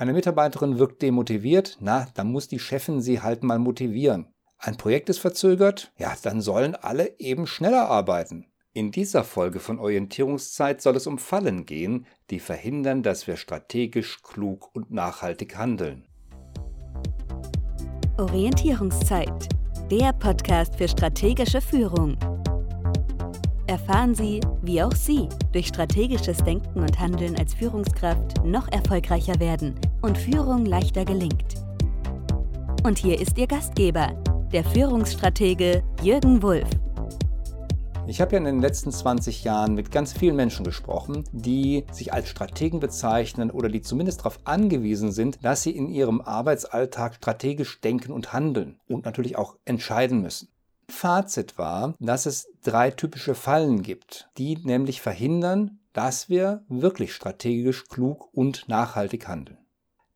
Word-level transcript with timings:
Eine 0.00 0.12
Mitarbeiterin 0.12 0.78
wirkt 0.78 1.02
demotiviert, 1.02 1.76
na, 1.80 2.06
dann 2.14 2.30
muss 2.30 2.46
die 2.46 2.60
Chefin 2.60 3.02
sie 3.02 3.20
halt 3.20 3.42
mal 3.42 3.58
motivieren. 3.58 4.28
Ein 4.56 4.76
Projekt 4.76 5.08
ist 5.08 5.18
verzögert, 5.18 5.92
ja, 5.98 6.14
dann 6.22 6.40
sollen 6.40 6.76
alle 6.76 7.18
eben 7.18 7.48
schneller 7.48 7.88
arbeiten. 7.88 8.46
In 8.72 8.92
dieser 8.92 9.24
Folge 9.24 9.58
von 9.58 9.80
Orientierungszeit 9.80 10.80
soll 10.80 10.94
es 10.94 11.08
um 11.08 11.18
Fallen 11.18 11.66
gehen, 11.66 12.06
die 12.30 12.38
verhindern, 12.38 13.02
dass 13.02 13.26
wir 13.26 13.36
strategisch, 13.36 14.22
klug 14.22 14.72
und 14.72 14.92
nachhaltig 14.92 15.56
handeln. 15.56 16.06
Orientierungszeit, 18.18 19.48
der 19.90 20.12
Podcast 20.12 20.76
für 20.76 20.86
strategische 20.86 21.60
Führung. 21.60 22.16
Erfahren 23.68 24.14
Sie, 24.14 24.40
wie 24.62 24.82
auch 24.82 24.94
Sie 24.94 25.28
durch 25.52 25.66
strategisches 25.66 26.38
Denken 26.38 26.80
und 26.80 26.98
Handeln 26.98 27.36
als 27.36 27.52
Führungskraft 27.52 28.42
noch 28.42 28.66
erfolgreicher 28.72 29.38
werden 29.40 29.74
und 30.00 30.16
Führung 30.16 30.64
leichter 30.64 31.04
gelingt. 31.04 31.56
Und 32.82 32.96
hier 32.96 33.20
ist 33.20 33.36
Ihr 33.36 33.46
Gastgeber, 33.46 34.14
der 34.54 34.64
Führungsstratege 34.64 35.82
Jürgen 36.02 36.42
Wulff. 36.42 36.70
Ich 38.06 38.22
habe 38.22 38.32
ja 38.32 38.38
in 38.38 38.44
den 38.44 38.62
letzten 38.62 38.90
20 38.90 39.44
Jahren 39.44 39.74
mit 39.74 39.90
ganz 39.90 40.14
vielen 40.14 40.36
Menschen 40.36 40.64
gesprochen, 40.64 41.24
die 41.32 41.84
sich 41.92 42.10
als 42.14 42.30
Strategen 42.30 42.80
bezeichnen 42.80 43.50
oder 43.50 43.68
die 43.68 43.82
zumindest 43.82 44.20
darauf 44.20 44.38
angewiesen 44.44 45.12
sind, 45.12 45.44
dass 45.44 45.62
sie 45.62 45.72
in 45.72 45.90
ihrem 45.90 46.22
Arbeitsalltag 46.22 47.16
strategisch 47.16 47.82
denken 47.82 48.12
und 48.12 48.32
handeln 48.32 48.80
und 48.88 49.04
natürlich 49.04 49.36
auch 49.36 49.56
entscheiden 49.66 50.22
müssen. 50.22 50.48
Fazit 50.88 51.58
war, 51.58 51.94
dass 52.00 52.26
es 52.26 52.48
drei 52.62 52.90
typische 52.90 53.34
Fallen 53.34 53.82
gibt, 53.82 54.28
die 54.38 54.56
nämlich 54.56 55.00
verhindern, 55.00 55.78
dass 55.92 56.28
wir 56.28 56.64
wirklich 56.68 57.14
strategisch 57.14 57.86
klug 57.88 58.28
und 58.32 58.68
nachhaltig 58.68 59.28
handeln. 59.28 59.58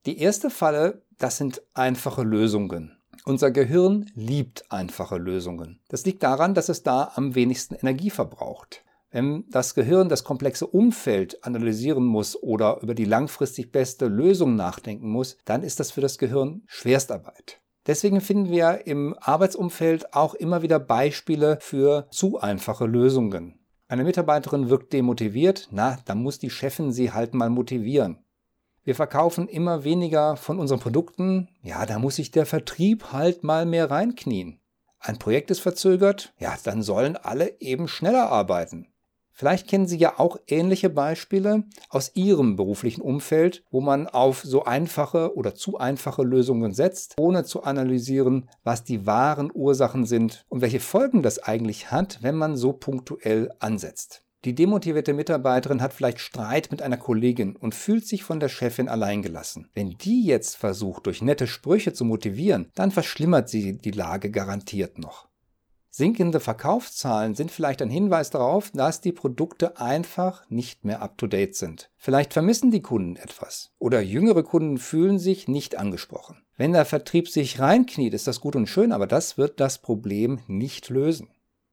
Die 0.06 0.18
erste 0.18 0.50
Falle, 0.50 1.02
das 1.18 1.36
sind 1.36 1.62
einfache 1.74 2.22
Lösungen. 2.22 2.96
Unser 3.24 3.52
Gehirn 3.52 4.10
liebt 4.14 4.64
einfache 4.72 5.16
Lösungen. 5.16 5.78
Das 5.88 6.04
liegt 6.04 6.24
daran, 6.24 6.54
dass 6.54 6.68
es 6.68 6.82
da 6.82 7.12
am 7.14 7.36
wenigsten 7.36 7.76
Energie 7.76 8.10
verbraucht. 8.10 8.82
Wenn 9.12 9.44
das 9.50 9.74
Gehirn 9.74 10.08
das 10.08 10.24
komplexe 10.24 10.66
Umfeld 10.66 11.44
analysieren 11.44 12.04
muss 12.04 12.34
oder 12.42 12.80
über 12.82 12.94
die 12.94 13.04
langfristig 13.04 13.70
beste 13.70 14.06
Lösung 14.06 14.56
nachdenken 14.56 15.08
muss, 15.08 15.36
dann 15.44 15.62
ist 15.62 15.78
das 15.78 15.92
für 15.92 16.00
das 16.00 16.18
Gehirn 16.18 16.62
Schwerstarbeit. 16.66 17.61
Deswegen 17.86 18.20
finden 18.20 18.50
wir 18.50 18.86
im 18.86 19.16
Arbeitsumfeld 19.20 20.14
auch 20.14 20.34
immer 20.34 20.62
wieder 20.62 20.78
Beispiele 20.78 21.58
für 21.60 22.06
zu 22.10 22.38
einfache 22.38 22.86
Lösungen. 22.86 23.58
Eine 23.88 24.04
Mitarbeiterin 24.04 24.70
wirkt 24.70 24.92
demotiviert, 24.92 25.68
na, 25.70 25.98
dann 26.04 26.22
muss 26.22 26.38
die 26.38 26.50
Chefin 26.50 26.92
sie 26.92 27.12
halt 27.12 27.34
mal 27.34 27.50
motivieren. 27.50 28.24
Wir 28.84 28.94
verkaufen 28.94 29.48
immer 29.48 29.84
weniger 29.84 30.36
von 30.36 30.58
unseren 30.58 30.80
Produkten, 30.80 31.48
ja, 31.62 31.86
da 31.86 31.98
muss 31.98 32.16
sich 32.16 32.30
der 32.30 32.46
Vertrieb 32.46 33.12
halt 33.12 33.44
mal 33.44 33.66
mehr 33.66 33.90
reinknien. 33.90 34.60
Ein 34.98 35.18
Projekt 35.18 35.50
ist 35.50 35.60
verzögert, 35.60 36.32
ja, 36.38 36.56
dann 36.64 36.82
sollen 36.82 37.16
alle 37.16 37.60
eben 37.60 37.88
schneller 37.88 38.30
arbeiten. 38.30 38.91
Vielleicht 39.32 39.68
kennen 39.68 39.86
Sie 39.86 39.98
ja 39.98 40.18
auch 40.18 40.36
ähnliche 40.46 40.90
Beispiele 40.90 41.64
aus 41.88 42.12
Ihrem 42.14 42.56
beruflichen 42.56 43.00
Umfeld, 43.00 43.64
wo 43.70 43.80
man 43.80 44.06
auf 44.06 44.42
so 44.42 44.64
einfache 44.64 45.34
oder 45.36 45.54
zu 45.54 45.78
einfache 45.78 46.22
Lösungen 46.22 46.74
setzt, 46.74 47.14
ohne 47.18 47.44
zu 47.44 47.62
analysieren, 47.62 48.48
was 48.62 48.84
die 48.84 49.06
wahren 49.06 49.50
Ursachen 49.52 50.04
sind 50.04 50.44
und 50.48 50.60
welche 50.60 50.80
Folgen 50.80 51.22
das 51.22 51.38
eigentlich 51.38 51.90
hat, 51.90 52.22
wenn 52.22 52.36
man 52.36 52.56
so 52.56 52.72
punktuell 52.72 53.50
ansetzt. 53.58 54.22
Die 54.44 54.56
demotivierte 54.56 55.12
Mitarbeiterin 55.12 55.80
hat 55.80 55.92
vielleicht 55.92 56.18
Streit 56.18 56.72
mit 56.72 56.82
einer 56.82 56.96
Kollegin 56.96 57.54
und 57.54 57.76
fühlt 57.76 58.08
sich 58.08 58.24
von 58.24 58.40
der 58.40 58.48
Chefin 58.48 58.88
alleingelassen. 58.88 59.68
Wenn 59.72 59.90
die 59.90 60.24
jetzt 60.24 60.56
versucht, 60.56 61.06
durch 61.06 61.22
nette 61.22 61.46
Sprüche 61.46 61.92
zu 61.92 62.04
motivieren, 62.04 62.68
dann 62.74 62.90
verschlimmert 62.90 63.48
sie 63.48 63.78
die 63.78 63.92
Lage 63.92 64.32
garantiert 64.32 64.98
noch. 64.98 65.28
Sinkende 65.94 66.40
Verkaufszahlen 66.40 67.34
sind 67.34 67.50
vielleicht 67.50 67.82
ein 67.82 67.90
Hinweis 67.90 68.30
darauf, 68.30 68.70
dass 68.70 69.02
die 69.02 69.12
Produkte 69.12 69.78
einfach 69.78 70.48
nicht 70.48 70.86
mehr 70.86 71.02
up-to-date 71.02 71.54
sind. 71.54 71.90
Vielleicht 71.98 72.32
vermissen 72.32 72.70
die 72.70 72.80
Kunden 72.80 73.16
etwas 73.16 73.72
oder 73.78 74.00
jüngere 74.00 74.42
Kunden 74.42 74.78
fühlen 74.78 75.18
sich 75.18 75.48
nicht 75.48 75.76
angesprochen. 75.76 76.38
Wenn 76.56 76.72
der 76.72 76.86
Vertrieb 76.86 77.28
sich 77.28 77.60
reinkniet, 77.60 78.14
ist 78.14 78.26
das 78.26 78.40
gut 78.40 78.56
und 78.56 78.68
schön, 78.68 78.90
aber 78.90 79.06
das 79.06 79.36
wird 79.36 79.60
das 79.60 79.82
Problem 79.82 80.40
nicht 80.46 80.88
lösen. 80.88 81.28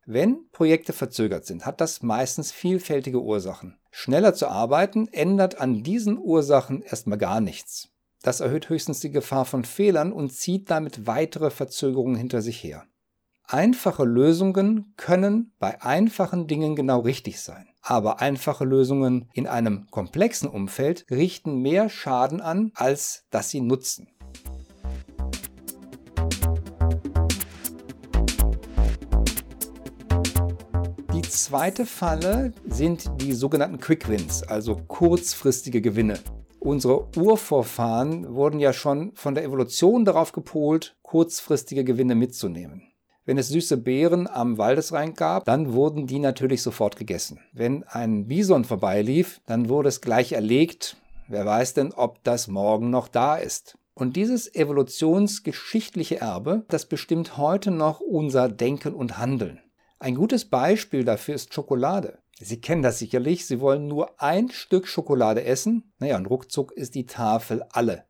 Wenn 0.05 0.49
Projekte 0.51 0.91
verzögert 0.91 1.45
sind, 1.45 1.65
hat 1.65 1.79
das 1.79 2.01
meistens 2.01 2.51
vielfältige 2.51 3.21
Ursachen. 3.21 3.77
Schneller 3.89 4.33
zu 4.33 4.49
arbeiten 4.49 5.07
ändert 5.13 5.61
an 5.61 5.81
diesen 5.81 6.17
Ursachen 6.17 6.81
erstmal 6.81 7.19
gar 7.19 7.39
nichts. 7.39 7.87
Das 8.21 8.41
erhöht 8.41 8.67
höchstens 8.67 8.99
die 8.99 9.11
Gefahr 9.11 9.45
von 9.45 9.63
Fehlern 9.63 10.11
und 10.11 10.33
zieht 10.33 10.69
damit 10.69 11.07
weitere 11.07 11.51
Verzögerungen 11.51 12.17
hinter 12.17 12.41
sich 12.41 12.61
her. 12.61 12.83
Einfache 13.51 14.03
Lösungen 14.03 14.93
können 14.95 15.53
bei 15.57 15.81
einfachen 15.81 16.45
Dingen 16.45 16.75
genau 16.75 16.99
richtig 16.99 17.41
sein. 17.41 17.67
Aber 17.81 18.21
einfache 18.21 18.63
Lösungen 18.63 19.27
in 19.33 19.47
einem 19.47 19.87
komplexen 19.89 20.47
Umfeld 20.47 21.07
richten 21.09 21.55
mehr 21.55 21.89
Schaden 21.89 22.41
an, 22.41 22.71
als 22.75 23.25
dass 23.31 23.49
sie 23.49 23.61
nutzen. 23.61 24.07
Die 31.15 31.23
zweite 31.23 31.87
Falle 31.87 32.53
sind 32.67 33.09
die 33.19 33.33
sogenannten 33.33 33.79
Quick 33.79 34.07
Wins, 34.09 34.43
also 34.43 34.75
kurzfristige 34.75 35.81
Gewinne. 35.81 36.19
Unsere 36.59 37.07
Urvorfahren 37.17 38.31
wurden 38.35 38.59
ja 38.59 38.73
schon 38.73 39.11
von 39.15 39.33
der 39.33 39.43
Evolution 39.43 40.05
darauf 40.05 40.33
gepolt, 40.33 40.97
kurzfristige 41.01 41.83
Gewinne 41.83 42.13
mitzunehmen. 42.13 42.83
Wenn 43.29 43.37
es 43.37 43.49
süße 43.49 43.77
Beeren 43.77 44.27
am 44.27 44.57
Waldesrand 44.57 45.15
gab, 45.15 45.45
dann 45.45 45.73
wurden 45.73 46.07
die 46.07 46.17
natürlich 46.17 46.63
sofort 46.63 46.95
gegessen. 46.95 47.39
Wenn 47.53 47.83
ein 47.83 48.25
Bison 48.25 48.65
vorbeilief, 48.65 49.39
dann 49.45 49.69
wurde 49.69 49.89
es 49.89 50.01
gleich 50.01 50.31
erlegt. 50.31 50.97
Wer 51.27 51.45
weiß 51.45 51.75
denn, 51.75 51.93
ob 51.93 52.23
das 52.23 52.47
morgen 52.47 52.89
noch 52.89 53.07
da 53.07 53.35
ist. 53.35 53.77
Und 53.93 54.15
dieses 54.15 54.55
evolutionsgeschichtliche 54.55 56.19
Erbe, 56.19 56.65
das 56.69 56.87
bestimmt 56.87 57.37
heute 57.37 57.69
noch 57.69 57.99
unser 57.99 58.49
Denken 58.49 58.95
und 58.95 59.19
Handeln. 59.19 59.59
Ein 59.99 60.15
gutes 60.15 60.45
Beispiel 60.45 61.03
dafür 61.03 61.35
ist 61.35 61.53
Schokolade. 61.53 62.17
Sie 62.39 62.59
kennen 62.59 62.81
das 62.81 62.97
sicherlich, 62.97 63.45
Sie 63.45 63.59
wollen 63.59 63.87
nur 63.87 64.19
ein 64.19 64.49
Stück 64.49 64.87
Schokolade 64.87 65.43
essen, 65.43 65.93
naja, 65.99 66.17
und 66.17 66.25
ruckzuck 66.25 66.71
ist 66.71 66.95
die 66.95 67.05
Tafel 67.05 67.61
alle. 67.73 68.05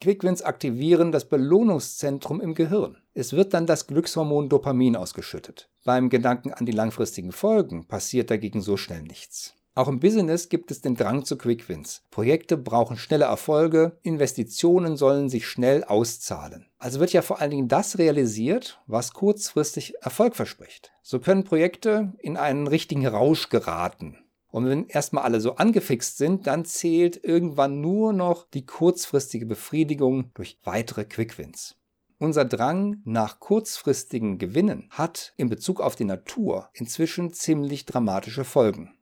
Quickwins 0.00 0.42
aktivieren 0.42 1.12
das 1.12 1.28
Belohnungszentrum 1.28 2.40
im 2.40 2.54
Gehirn. 2.54 2.96
Es 3.12 3.34
wird 3.34 3.52
dann 3.52 3.66
das 3.66 3.86
Glückshormon 3.86 4.48
Dopamin 4.48 4.96
ausgeschüttet. 4.96 5.68
Beim 5.84 6.08
Gedanken 6.08 6.52
an 6.52 6.64
die 6.64 6.72
langfristigen 6.72 7.32
Folgen 7.32 7.86
passiert 7.86 8.30
dagegen 8.30 8.62
so 8.62 8.76
schnell 8.76 9.02
nichts. 9.02 9.54
Auch 9.74 9.88
im 9.88 10.00
Business 10.00 10.48
gibt 10.48 10.70
es 10.70 10.80
den 10.80 10.96
Drang 10.96 11.24
zu 11.24 11.36
Quickwins. 11.36 12.02
Projekte 12.10 12.56
brauchen 12.56 12.96
schnelle 12.96 13.26
Erfolge, 13.26 13.98
Investitionen 14.02 14.96
sollen 14.96 15.28
sich 15.28 15.46
schnell 15.46 15.84
auszahlen. 15.84 16.66
Also 16.78 16.98
wird 16.98 17.12
ja 17.12 17.22
vor 17.22 17.40
allen 17.40 17.52
Dingen 17.52 17.68
das 17.68 17.98
realisiert, 17.98 18.80
was 18.86 19.12
kurzfristig 19.12 19.94
Erfolg 20.02 20.34
verspricht. 20.34 20.92
So 21.02 21.20
können 21.20 21.44
Projekte 21.44 22.12
in 22.18 22.36
einen 22.36 22.66
richtigen 22.66 23.06
Rausch 23.06 23.48
geraten. 23.48 24.18
Und 24.50 24.66
wenn 24.66 24.86
erstmal 24.86 25.24
alle 25.24 25.40
so 25.40 25.56
angefixt 25.56 26.18
sind, 26.18 26.46
dann 26.46 26.64
zählt 26.64 27.22
irgendwann 27.22 27.80
nur 27.80 28.12
noch 28.12 28.48
die 28.50 28.66
kurzfristige 28.66 29.46
Befriedigung 29.46 30.30
durch 30.34 30.58
weitere 30.64 31.04
Quickwins. 31.04 31.76
Unser 32.18 32.44
Drang 32.44 33.00
nach 33.04 33.40
kurzfristigen 33.40 34.36
Gewinnen 34.36 34.88
hat 34.90 35.32
in 35.36 35.48
Bezug 35.48 35.80
auf 35.80 35.96
die 35.96 36.04
Natur 36.04 36.68
inzwischen 36.74 37.32
ziemlich 37.32 37.86
dramatische 37.86 38.44
Folgen. 38.44 38.94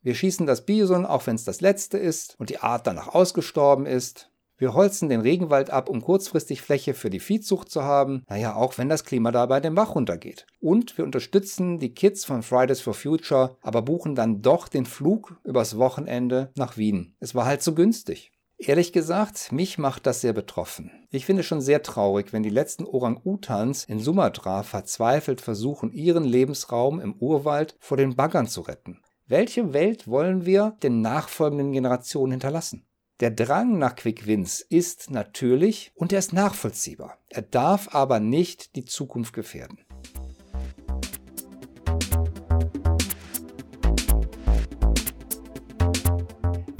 Wir 0.00 0.14
schießen 0.14 0.46
das 0.46 0.64
Bison, 0.64 1.04
auch 1.04 1.26
wenn 1.26 1.36
es 1.36 1.44
das 1.44 1.60
letzte 1.60 1.98
ist 1.98 2.34
und 2.40 2.50
die 2.50 2.58
Art 2.58 2.86
danach 2.86 3.08
ausgestorben 3.08 3.86
ist. 3.86 4.31
Wir 4.62 4.74
holzen 4.74 5.08
den 5.08 5.22
Regenwald 5.22 5.70
ab, 5.70 5.88
um 5.88 6.00
kurzfristig 6.00 6.62
Fläche 6.62 6.94
für 6.94 7.10
die 7.10 7.18
Viehzucht 7.18 7.68
zu 7.68 7.82
haben, 7.82 8.22
naja, 8.28 8.54
auch 8.54 8.78
wenn 8.78 8.88
das 8.88 9.04
Klima 9.04 9.32
dabei 9.32 9.58
den 9.58 9.74
Bach 9.74 9.96
runtergeht. 9.96 10.46
Und 10.60 10.96
wir 10.96 11.04
unterstützen 11.04 11.80
die 11.80 11.92
Kids 11.92 12.24
von 12.24 12.44
Fridays 12.44 12.80
for 12.80 12.94
Future, 12.94 13.56
aber 13.60 13.82
buchen 13.82 14.14
dann 14.14 14.40
doch 14.40 14.68
den 14.68 14.86
Flug 14.86 15.36
übers 15.42 15.78
Wochenende 15.78 16.52
nach 16.54 16.76
Wien. 16.76 17.16
Es 17.18 17.34
war 17.34 17.44
halt 17.44 17.60
so 17.60 17.74
günstig. 17.74 18.30
Ehrlich 18.56 18.92
gesagt, 18.92 19.50
mich 19.50 19.78
macht 19.78 20.06
das 20.06 20.20
sehr 20.20 20.32
betroffen. 20.32 20.92
Ich 21.10 21.26
finde 21.26 21.40
es 21.40 21.46
schon 21.46 21.60
sehr 21.60 21.82
traurig, 21.82 22.32
wenn 22.32 22.44
die 22.44 22.48
letzten 22.48 22.84
Orang-Utans 22.84 23.82
in 23.86 23.98
Sumatra 23.98 24.62
verzweifelt 24.62 25.40
versuchen, 25.40 25.90
ihren 25.90 26.22
Lebensraum 26.22 27.00
im 27.00 27.14
Urwald 27.14 27.74
vor 27.80 27.96
den 27.96 28.14
Baggern 28.14 28.46
zu 28.46 28.60
retten. 28.60 29.00
Welche 29.26 29.72
Welt 29.72 30.06
wollen 30.06 30.46
wir 30.46 30.76
den 30.84 31.00
nachfolgenden 31.00 31.72
Generationen 31.72 32.30
hinterlassen? 32.30 32.86
Der 33.22 33.30
Drang 33.30 33.78
nach 33.78 33.94
Quick 33.94 34.26
Wins 34.26 34.62
ist 34.62 35.12
natürlich 35.12 35.92
und 35.94 36.12
er 36.12 36.18
ist 36.18 36.32
nachvollziehbar. 36.32 37.18
Er 37.28 37.42
darf 37.42 37.94
aber 37.94 38.18
nicht 38.18 38.74
die 38.74 38.84
Zukunft 38.84 39.32
gefährden. 39.32 39.78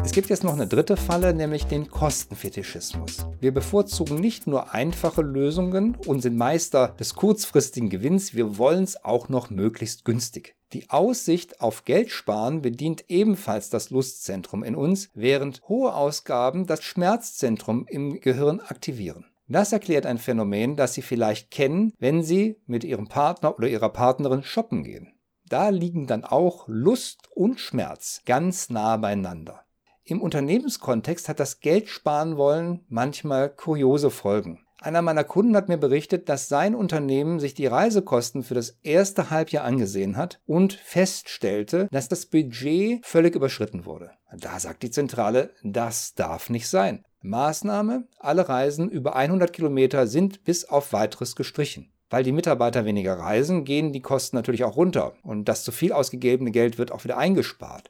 Es 0.02 0.12
Es 0.12 0.16
gibt 0.16 0.28
jetzt 0.28 0.44
noch 0.44 0.52
eine 0.52 0.66
dritte 0.66 0.98
Falle, 0.98 1.32
nämlich 1.32 1.64
den 1.64 1.88
Kostenfetischismus. 1.88 3.26
Wir 3.40 3.54
bevorzugen 3.54 4.20
nicht 4.20 4.46
nur 4.46 4.74
einfache 4.74 5.22
Lösungen 5.22 5.96
und 6.06 6.20
sind 6.20 6.36
Meister 6.36 6.88
des 6.88 7.14
kurzfristigen 7.14 7.88
Gewinns, 7.88 8.34
wir 8.34 8.58
wollen 8.58 8.84
es 8.84 9.02
auch 9.06 9.30
noch 9.30 9.48
möglichst 9.48 10.04
günstig. 10.04 10.54
Die 10.72 10.88
Aussicht 10.88 11.60
auf 11.60 11.84
Geldsparen 11.84 12.62
bedient 12.62 13.04
ebenfalls 13.08 13.68
das 13.68 13.90
Lustzentrum 13.90 14.64
in 14.64 14.74
uns, 14.74 15.10
während 15.12 15.60
hohe 15.68 15.94
Ausgaben 15.94 16.66
das 16.66 16.82
Schmerzzentrum 16.82 17.86
im 17.88 18.20
Gehirn 18.20 18.60
aktivieren. 18.60 19.26
Das 19.48 19.72
erklärt 19.72 20.06
ein 20.06 20.16
Phänomen, 20.16 20.76
das 20.76 20.94
Sie 20.94 21.02
vielleicht 21.02 21.50
kennen, 21.50 21.92
wenn 21.98 22.22
Sie 22.22 22.56
mit 22.66 22.84
Ihrem 22.84 23.08
Partner 23.08 23.54
oder 23.54 23.68
Ihrer 23.68 23.90
Partnerin 23.90 24.42
shoppen 24.42 24.82
gehen. 24.82 25.12
Da 25.46 25.68
liegen 25.68 26.06
dann 26.06 26.24
auch 26.24 26.64
Lust 26.68 27.28
und 27.34 27.60
Schmerz 27.60 28.22
ganz 28.24 28.70
nah 28.70 28.96
beieinander. 28.96 29.66
Im 30.04 30.22
Unternehmenskontext 30.22 31.28
hat 31.28 31.38
das 31.38 31.60
Geld 31.60 31.88
sparen 31.88 32.38
wollen 32.38 32.86
manchmal 32.88 33.50
kuriose 33.50 34.10
Folgen. 34.10 34.61
Einer 34.82 35.00
meiner 35.00 35.22
Kunden 35.22 35.54
hat 35.54 35.68
mir 35.68 35.76
berichtet, 35.76 36.28
dass 36.28 36.48
sein 36.48 36.74
Unternehmen 36.74 37.38
sich 37.38 37.54
die 37.54 37.68
Reisekosten 37.68 38.42
für 38.42 38.54
das 38.54 38.78
erste 38.82 39.30
Halbjahr 39.30 39.62
angesehen 39.64 40.16
hat 40.16 40.40
und 40.44 40.72
feststellte, 40.72 41.86
dass 41.92 42.08
das 42.08 42.26
Budget 42.26 43.06
völlig 43.06 43.36
überschritten 43.36 43.84
wurde. 43.84 44.10
Da 44.36 44.58
sagt 44.58 44.82
die 44.82 44.90
Zentrale, 44.90 45.50
das 45.62 46.14
darf 46.14 46.50
nicht 46.50 46.68
sein. 46.68 47.04
Maßnahme, 47.20 48.08
alle 48.18 48.48
Reisen 48.48 48.90
über 48.90 49.14
100 49.14 49.52
Kilometer 49.52 50.08
sind 50.08 50.42
bis 50.42 50.64
auf 50.64 50.92
weiteres 50.92 51.36
gestrichen. 51.36 51.92
Weil 52.10 52.24
die 52.24 52.32
Mitarbeiter 52.32 52.84
weniger 52.84 53.14
reisen, 53.14 53.64
gehen 53.64 53.92
die 53.92 54.02
Kosten 54.02 54.34
natürlich 54.34 54.64
auch 54.64 54.74
runter 54.74 55.12
und 55.22 55.44
das 55.48 55.62
zu 55.62 55.70
viel 55.70 55.92
ausgegebene 55.92 56.50
Geld 56.50 56.76
wird 56.76 56.90
auch 56.90 57.04
wieder 57.04 57.18
eingespart. 57.18 57.88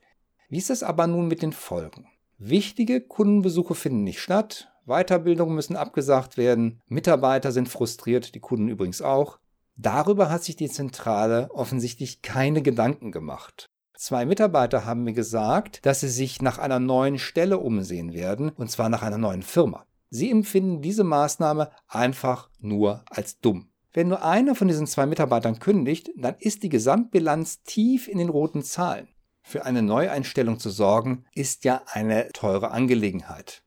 Wie 0.51 0.59
ist 0.59 0.69
es 0.69 0.83
aber 0.83 1.07
nun 1.07 1.27
mit 1.27 1.41
den 1.41 1.55
Folgen? 1.55 2.07
Wichtige 2.37 3.01
Kundenbesuche 3.01 3.75
finden 3.75 4.05
nicht 4.05 4.21
statt, 4.21 4.72
Weiterbildungen 4.87 5.55
müssen 5.55 5.77
abgesagt 5.77 6.37
werden, 6.37 6.81
Mitarbeiter 6.87 7.53
sind 7.53 7.69
frustriert, 7.69 8.35
die 8.35 8.41
Kunden 8.41 8.69
übrigens 8.69 9.03
auch. 9.03 9.39
Darüber 9.77 10.31
hat 10.31 10.45
sich 10.45 10.57
die 10.57 10.69
Zentrale 10.69 11.51
offensichtlich 11.53 12.23
keine 12.23 12.63
Gedanken 12.63 13.13
gemacht. 13.13 13.67
Zwei 13.97 14.27
Mitarbeiter 14.27 14.85
haben 14.85 15.05
mir 15.05 15.13
gesagt, 15.13 15.87
dass 15.87 16.01
sie 16.01 16.09
sich 16.09 16.43
nach 16.43 16.59
einer 16.59 16.81
neuen 16.81 17.19
Stelle 17.19 17.59
umsehen 17.59 18.13
werden, 18.13 18.51
und 18.51 18.71
zwar 18.71 18.89
nach 18.89 19.03
einer 19.03 19.19
neuen 19.19 19.43
Firma. 19.43 19.87
Sie 20.11 20.31
empfinden 20.31 20.83
diese 20.83 21.05
Maßnahme 21.05 21.71
einfach 21.87 22.51
nur 22.59 23.05
als 23.09 23.41
dumm. 23.41 23.71
Wenn 23.93 24.09
nur 24.09 24.25
einer 24.25 24.55
von 24.55 24.69
diesen 24.69 24.87
zwei 24.87 25.07
Mitarbeitern 25.07 25.59
kündigt, 25.59 26.11
dann 26.17 26.35
ist 26.39 26.63
die 26.63 26.69
Gesamtbilanz 26.69 27.63
tief 27.63 28.09
in 28.09 28.19
den 28.19 28.29
roten 28.29 28.63
Zahlen. 28.63 29.09
Für 29.43 29.65
eine 29.65 29.83
Neueinstellung 29.83 30.59
zu 30.59 30.71
sorgen, 30.71 31.25
ist 31.35 31.65
ja 31.65 31.83
eine 31.87 32.29
teure 32.33 32.71
Angelegenheit. 32.71 33.62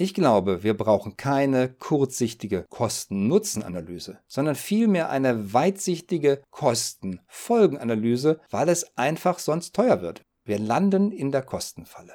Ich 0.00 0.14
glaube, 0.14 0.62
wir 0.62 0.76
brauchen 0.76 1.16
keine 1.16 1.68
kurzsichtige 1.68 2.66
Kosten-Nutzen-Analyse, 2.70 4.20
sondern 4.28 4.54
vielmehr 4.54 5.10
eine 5.10 5.52
weitsichtige 5.52 6.40
Kosten-Folgen-Analyse, 6.52 8.38
weil 8.48 8.68
es 8.68 8.96
einfach 8.96 9.40
sonst 9.40 9.74
teuer 9.74 10.00
wird. 10.00 10.22
Wir 10.44 10.60
landen 10.60 11.10
in 11.10 11.32
der 11.32 11.42
Kostenfalle. 11.42 12.12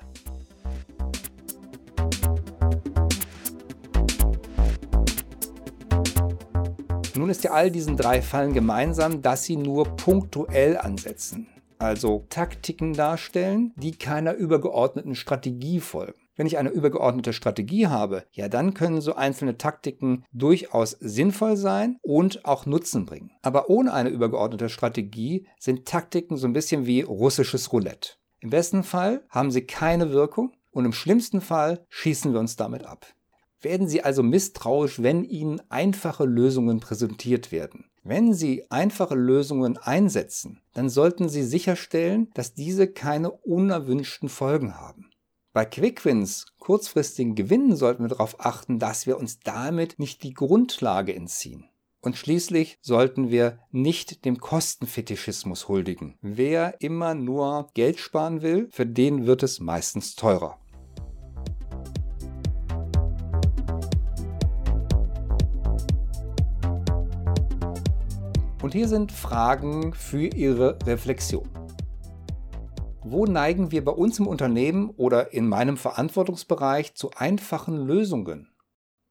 Nun 7.18 7.30
ist 7.30 7.44
ja 7.44 7.52
all 7.52 7.70
diesen 7.70 7.98
drei 7.98 8.22
Fallen 8.22 8.54
gemeinsam, 8.54 9.22
dass 9.22 9.44
sie 9.44 9.58
nur 9.58 9.98
punktuell 9.98 10.78
ansetzen, 10.78 11.50
also 11.80 12.26
Taktiken 12.30 12.94
darstellen, 12.94 13.74
die 13.76 13.92
keiner 13.92 14.36
übergeordneten 14.36 15.16
Strategie 15.16 15.82
folgen. 15.82 16.23
Wenn 16.36 16.48
ich 16.48 16.58
eine 16.58 16.70
übergeordnete 16.70 17.34
Strategie 17.34 17.88
habe, 17.88 18.26
ja, 18.32 18.50
dann 18.50 18.74
können 18.74 19.02
so 19.02 19.16
einzelne 19.16 19.58
Taktiken 19.58 20.26
durchaus 20.32 20.92
sinnvoll 21.00 21.58
sein 21.58 21.98
und 22.02 22.46
auch 22.46 22.66
Nutzen 22.66 23.06
bringen. 23.06 23.32
Aber 23.42 23.70
ohne 23.70 23.94
eine 23.94 24.10
übergeordnete 24.10 24.70
Strategie 24.70 25.48
sind 25.60 25.86
Taktiken 25.86 26.38
so 26.38 26.48
ein 26.48 26.54
bisschen 26.54 26.86
wie 26.86 27.02
russisches 27.02 27.72
Roulette. 27.72 28.14
Im 28.40 28.50
besten 28.50 28.84
Fall 28.84 29.26
haben 29.30 29.52
sie 29.52 29.66
keine 29.66 30.12
Wirkung 30.12 30.54
und 30.72 30.86
im 30.86 30.94
schlimmsten 30.94 31.40
Fall 31.40 31.86
schießen 31.90 32.34
wir 32.34 32.40
uns 32.40 32.56
damit 32.56 32.86
ab. 32.86 33.06
Werden 33.62 33.88
Sie 33.88 34.04
also 34.04 34.24
misstrauisch, 34.24 35.02
wenn 35.02 35.24
Ihnen 35.24 35.62
einfache 35.70 36.26
Lösungen 36.26 36.82
präsentiert 36.82 37.54
werden. 37.54 37.86
Wenn 38.04 38.34
Sie 38.34 38.70
einfache 38.70 39.16
Lösungen 39.16 39.78
einsetzen, 39.78 40.60
dann 40.74 40.90
sollten 40.90 41.30
Sie 41.30 41.44
sicherstellen, 41.44 42.30
dass 42.34 42.54
diese 42.54 42.88
keine 42.88 43.32
unerwünschten 43.32 44.28
Folgen 44.28 44.76
haben. 44.76 45.13
Bei 45.56 45.66
Quickwins, 45.66 46.48
kurzfristigen 46.58 47.36
Gewinnen, 47.36 47.76
sollten 47.76 48.04
wir 48.04 48.10
darauf 48.10 48.44
achten, 48.44 48.80
dass 48.80 49.06
wir 49.06 49.20
uns 49.20 49.40
damit 49.40 50.00
nicht 50.00 50.24
die 50.24 50.34
Grundlage 50.34 51.14
entziehen. 51.14 51.70
Und 52.02 52.18
schließlich 52.18 52.80
sollten 52.82 53.30
wir 53.30 53.60
nicht 53.70 54.26
dem 54.26 54.40
Kostenfetischismus 54.40 55.68
huldigen. 55.68 56.18
Wer 56.24 56.82
immer 56.82 57.14
nur 57.14 57.68
Geld 57.76 58.00
sparen 58.00 58.42
will, 58.42 58.68
für 58.72 58.88
den 58.88 59.28
wird 59.28 59.44
es 59.44 59.60
meistens 59.60 60.16
teurer. 60.16 60.58
Und 68.64 68.74
hier 68.74 68.88
sind 68.88 69.12
Fragen 69.12 69.94
für 69.94 70.26
Ihre 70.26 70.80
Reflexion. 70.88 71.48
Wo 73.06 73.26
neigen 73.26 73.72
wir 73.72 73.84
bei 73.84 73.92
uns 73.92 74.18
im 74.20 74.28
Unternehmen 74.28 74.90
oder 74.92 75.34
in 75.34 75.50
meinem 75.50 75.76
Verantwortungsbereich 75.76 76.96
zu 76.96 77.12
einfachen 77.12 77.76
Lösungen? 77.76 78.56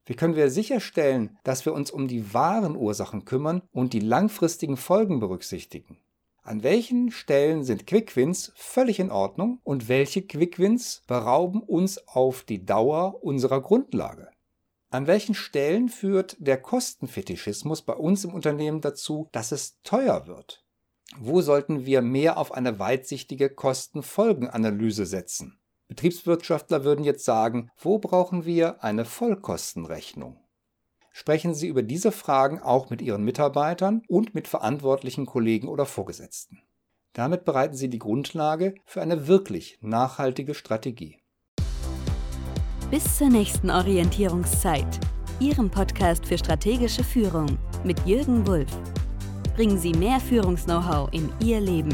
Wie 0.05 0.15
können 0.15 0.35
wir 0.35 0.49
sicherstellen, 0.49 1.37
dass 1.43 1.65
wir 1.65 1.73
uns 1.73 1.91
um 1.91 2.07
die 2.07 2.33
wahren 2.33 2.75
Ursachen 2.75 3.23
kümmern 3.23 3.61
und 3.71 3.93
die 3.93 3.99
langfristigen 3.99 4.77
Folgen 4.77 5.19
berücksichtigen? 5.19 5.99
An 6.41 6.63
welchen 6.63 7.11
Stellen 7.11 7.63
sind 7.63 7.85
Quickwins 7.85 8.51
völlig 8.55 8.99
in 8.99 9.11
Ordnung 9.11 9.59
und 9.63 9.87
welche 9.87 10.23
Quickwins 10.23 11.03
berauben 11.05 11.61
uns 11.61 12.07
auf 12.07 12.41
die 12.43 12.65
Dauer 12.65 13.23
unserer 13.23 13.61
Grundlage? 13.61 14.29
An 14.89 15.05
welchen 15.05 15.35
Stellen 15.35 15.87
führt 15.87 16.35
der 16.39 16.59
Kostenfetischismus 16.59 17.83
bei 17.83 17.93
uns 17.93 18.25
im 18.25 18.33
Unternehmen 18.33 18.81
dazu, 18.81 19.29
dass 19.31 19.51
es 19.51 19.79
teuer 19.83 20.25
wird? 20.25 20.62
Wo 21.17 21.41
sollten 21.41 21.85
wir 21.85 22.01
mehr 22.01 22.37
auf 22.37 22.51
eine 22.53 22.79
weitsichtige 22.79 23.49
Kosten-Folgen-Analyse 23.49 25.05
setzen? 25.05 25.59
Betriebswirtschaftler 25.87 26.83
würden 26.83 27.05
jetzt 27.05 27.25
sagen, 27.25 27.69
wo 27.77 27.99
brauchen 27.99 28.45
wir 28.45 28.83
eine 28.83 29.05
Vollkostenrechnung? 29.05 30.39
Sprechen 31.11 31.53
Sie 31.53 31.67
über 31.67 31.83
diese 31.83 32.11
Fragen 32.11 32.59
auch 32.59 32.89
mit 32.89 33.01
Ihren 33.01 33.23
Mitarbeitern 33.23 34.01
und 34.07 34.33
mit 34.33 34.47
verantwortlichen 34.47 35.27
Kollegen 35.27 35.67
oder 35.67 35.85
Vorgesetzten. 35.85 36.63
Damit 37.13 37.45
bereiten 37.45 37.75
Sie 37.75 37.89
die 37.89 37.99
Grundlage 37.99 38.73
für 38.85 39.03
eine 39.03 39.27
wirklich 39.27 39.77
nachhaltige 39.81 40.55
Strategie. 40.55 41.19
Bis 42.89 43.17
zur 43.17 43.29
nächsten 43.29 43.69
Orientierungszeit, 43.69 44.99
Ihrem 45.39 45.69
Podcast 45.69 46.25
für 46.25 46.37
strategische 46.39 47.03
Führung 47.03 47.59
mit 47.83 47.99
Jürgen 48.07 48.47
Wulff 48.47 48.71
bringen 49.55 49.77
Sie 49.77 49.93
mehr 49.93 50.19
Führungs-Know-how 50.19 51.09
in 51.11 51.29
Ihr 51.39 51.59
Leben. 51.59 51.93